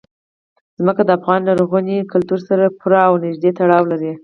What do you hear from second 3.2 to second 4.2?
نږدې تړاو لري.